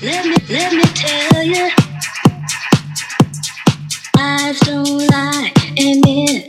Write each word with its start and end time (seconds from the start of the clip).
Let 0.00 0.26
me, 0.26 0.36
let 0.48 0.72
me 0.72 0.82
tell 0.94 1.42
you. 1.42 1.70
Eyes 4.16 4.60
don't 4.60 4.86
lie, 5.10 5.52
and 5.76 6.04
it. 6.06 6.48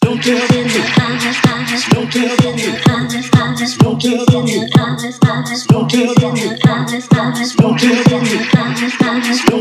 Don't 0.00 0.18
kill 0.18 0.38
in 0.38 0.68
the 0.68 0.80
eyes, 1.02 1.36
eyes. 1.46 1.84
Don't 1.90 2.10
kill 2.10 2.30
in 2.30 2.56
the 2.56 2.82
eyes, 2.88 3.28
eyes. 3.36 3.76
Don't 3.76 4.00
kill 4.00 4.22
in 4.22 4.46
the 4.46 4.72
eyes, 4.78 5.18
eyes. 5.22 5.66
Don't 5.66 5.90
kill 5.90 6.08
in 6.08 6.34
the 6.34 6.58
eyes, 6.66 7.12
eyes. 7.12 7.54
Don't 7.56 7.78
kill 7.78 7.90
in 7.90 8.24
the 8.24 8.38
eyes, 8.56 9.00
eyes. 9.02 9.36
Don't. 9.50 9.58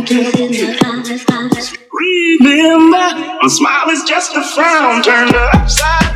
Remember, 2.40 3.40
a 3.44 3.50
smile 3.50 3.90
is 3.90 4.04
just 4.04 4.36
a 4.36 4.44
frown 4.44 5.04
turned 5.04 5.36
upside. 5.36 6.07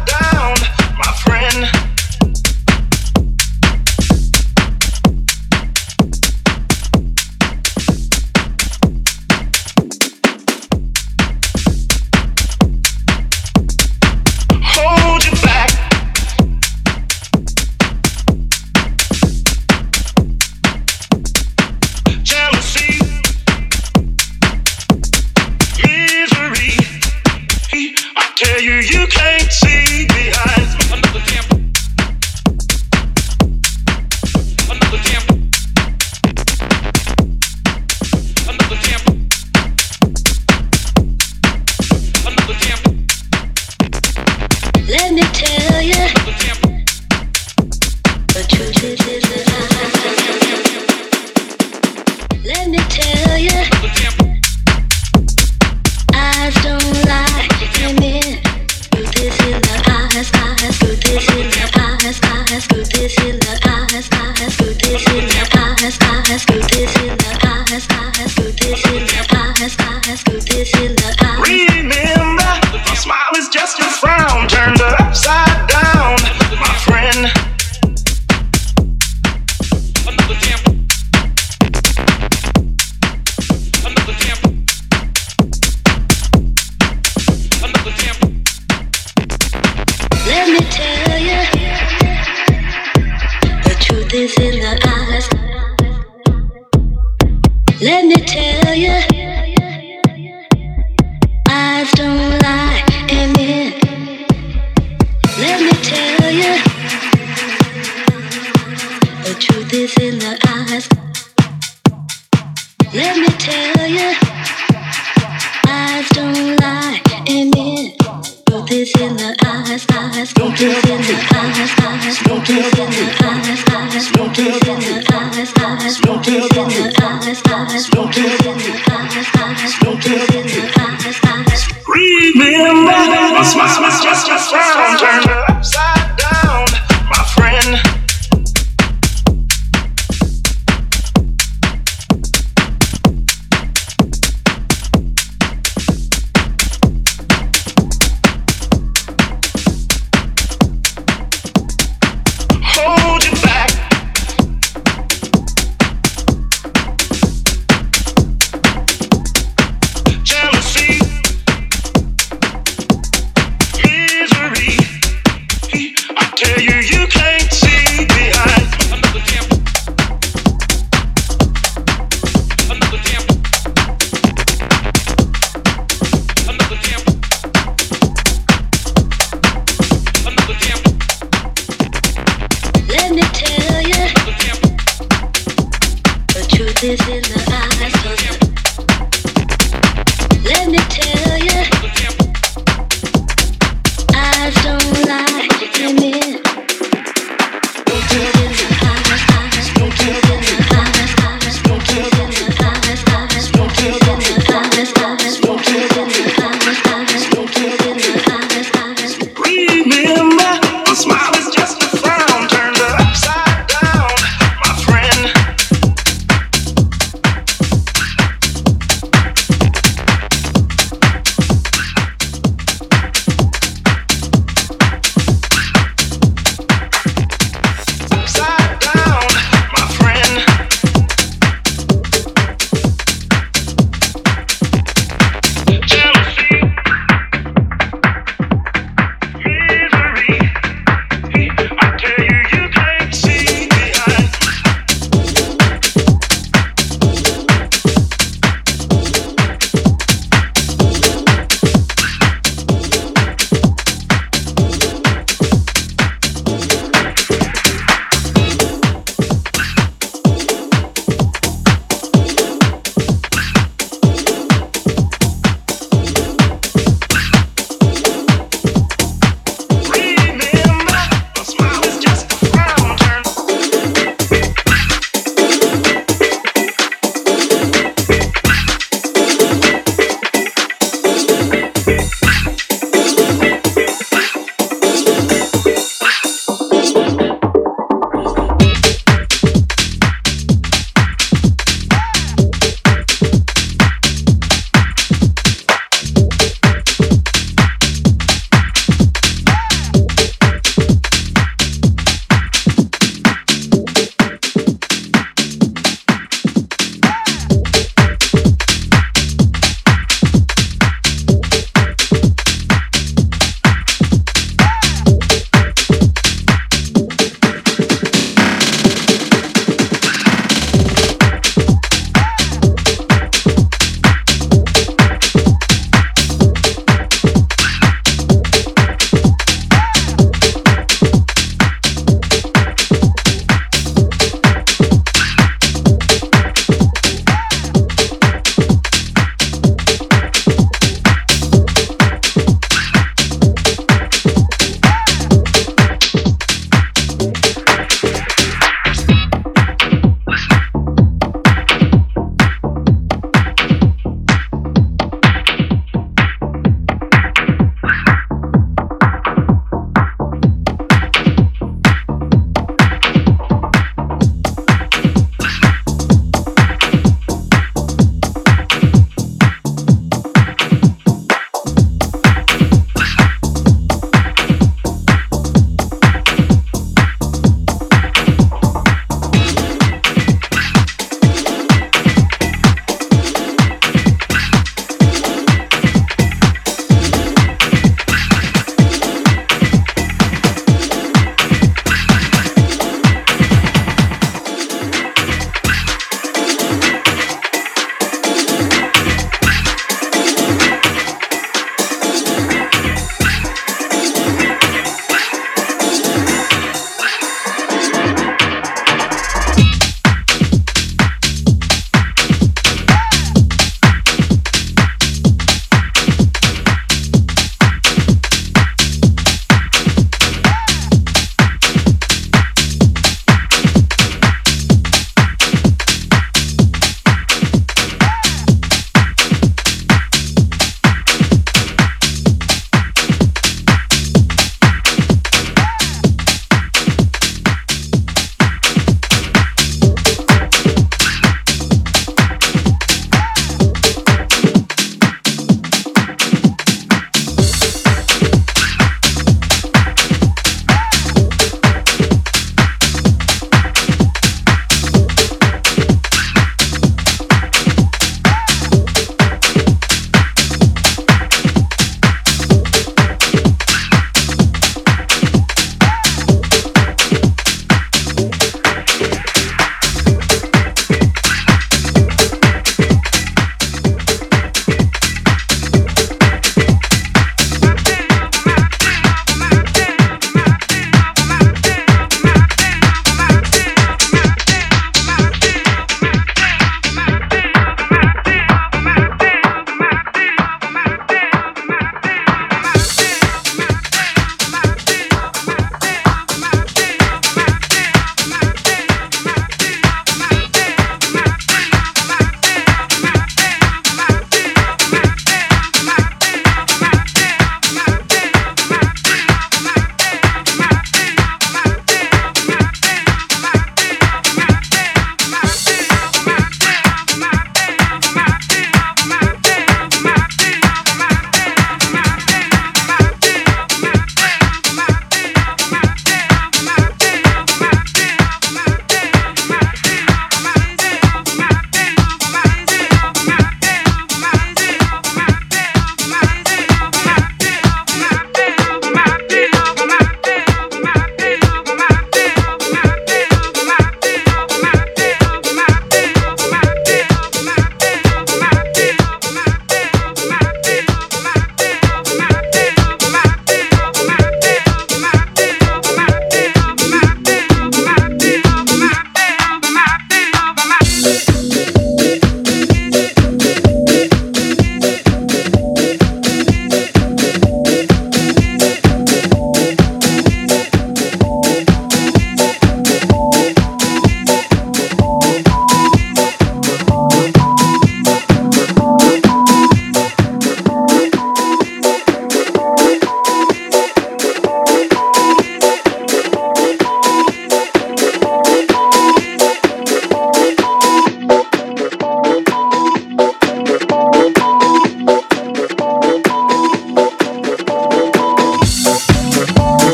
live 94.22 94.40
in 94.40 94.60
the 94.60 94.91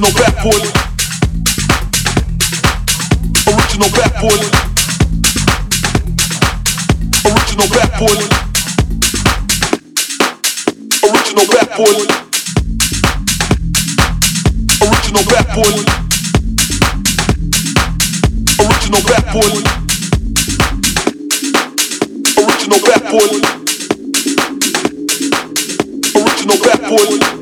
Original 0.00 0.24
bad 0.24 0.32
backboard. 0.34 0.64
Original 3.48 3.90
bad 3.90 4.10
backboard. 4.16 4.42
Original 7.26 7.68
bad 7.68 7.90
backboard. 7.90 8.20
Original 11.04 11.46
bad 11.52 11.68
backboard. 11.68 12.08
Original 14.80 15.24
bad 15.28 15.44
backboard. 15.44 15.76
Original 18.64 19.02
bad 19.04 19.20
backboard. 19.20 19.64
Original 22.40 22.80
bad 22.80 23.02
backboard. 23.04 23.44
Original 26.16 26.56
bad 26.58 26.80
backboard. 26.80 27.39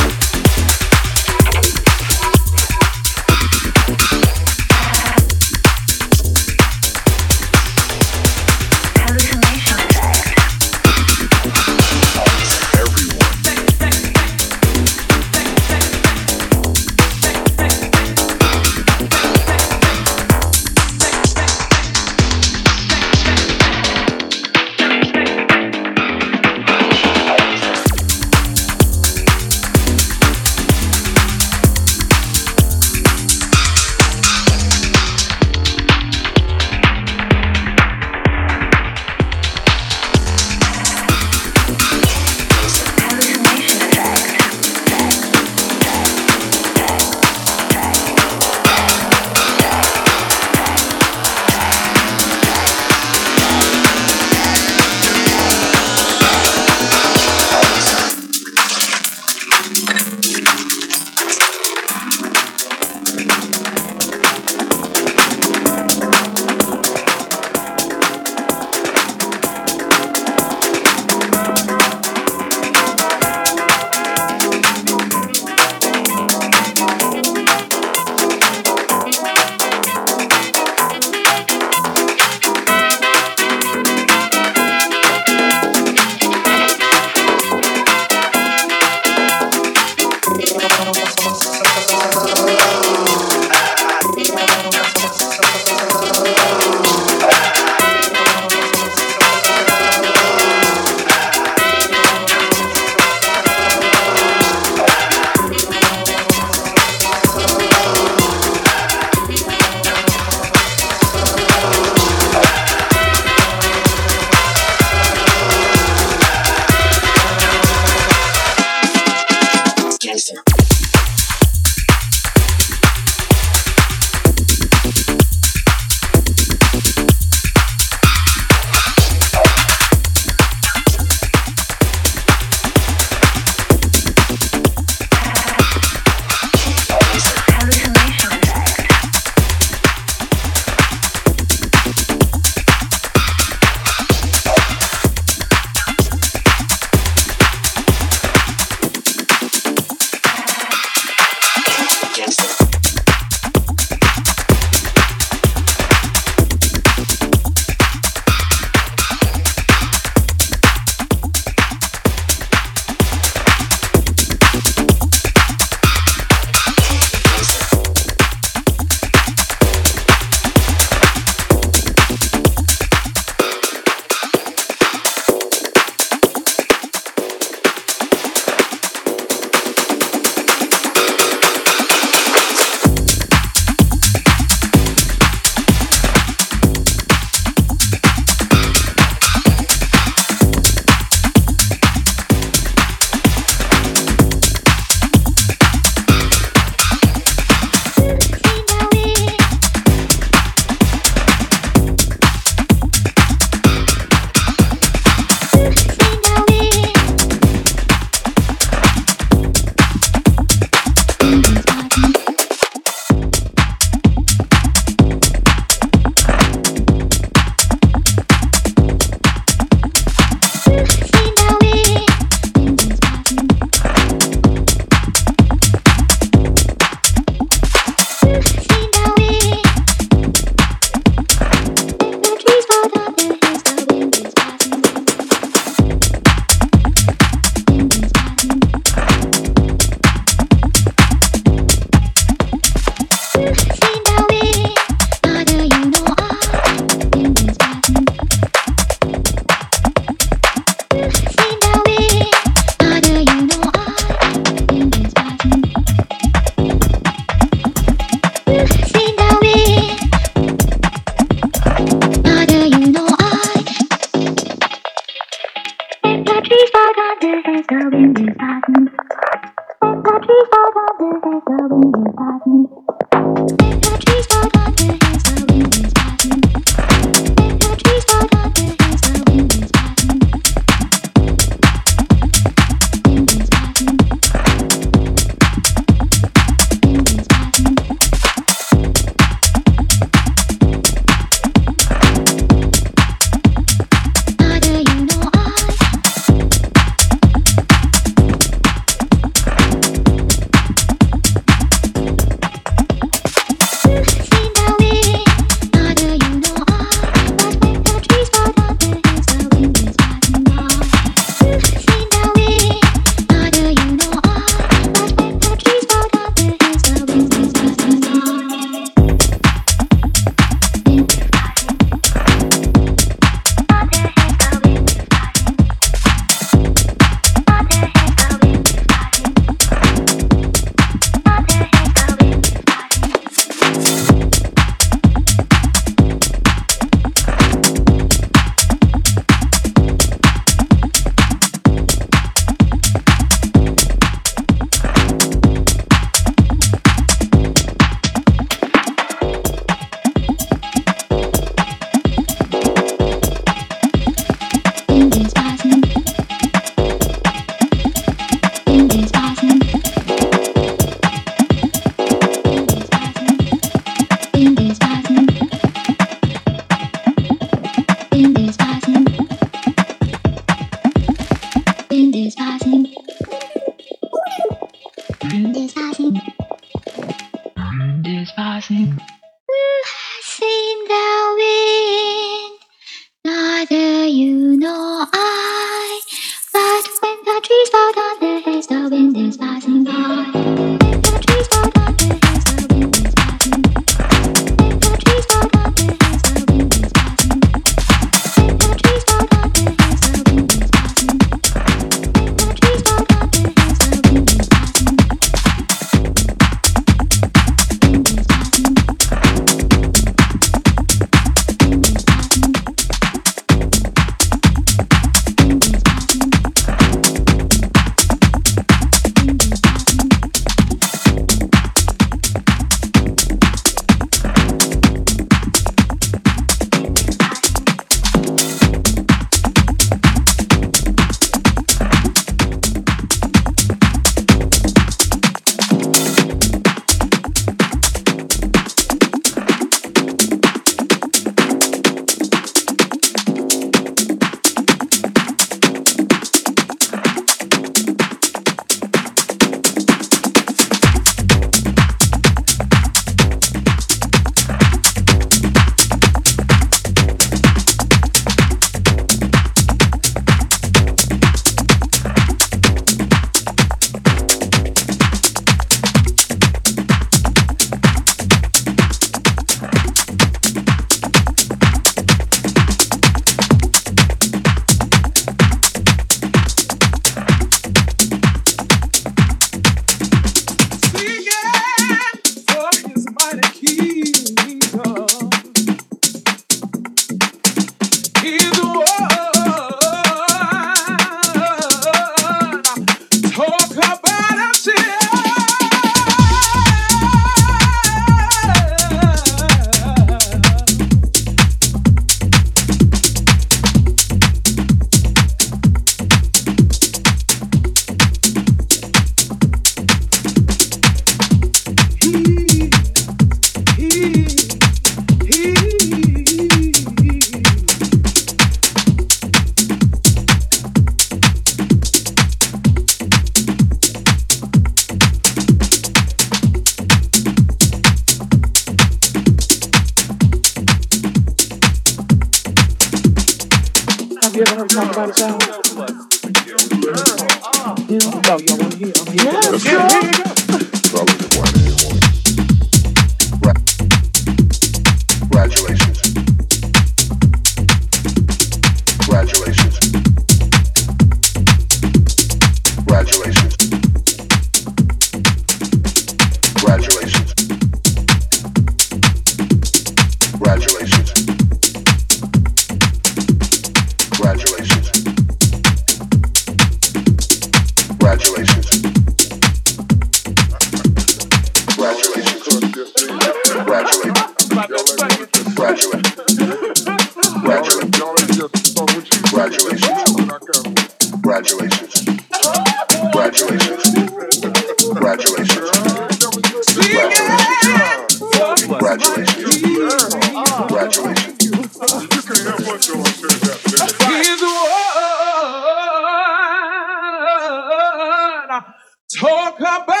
Talk 599.17 599.59
about 599.59 600.00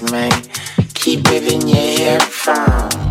me. 0.00 0.30
Keep 0.94 1.28
it 1.32 1.52
your 1.68 1.76
hair 1.76 2.20
from. 2.20 3.01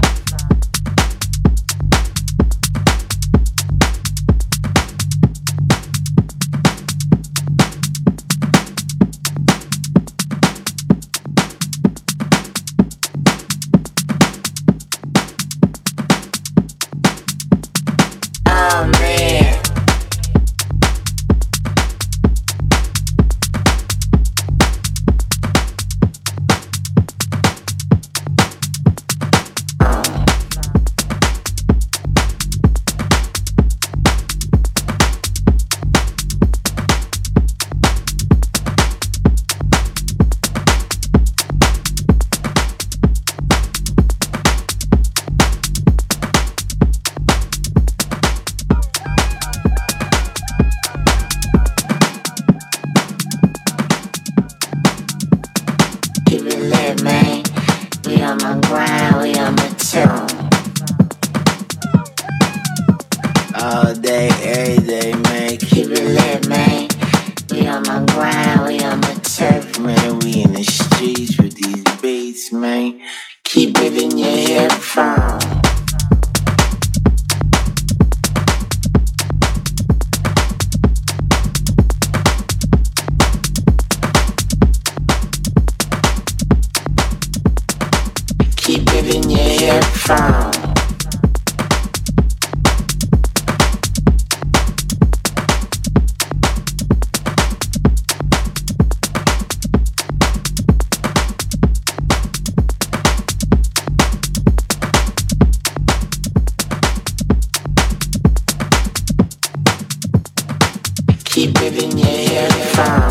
living, 111.61 111.95
yeah, 111.95 112.21
yeah, 112.31 112.49
found. 112.73 113.10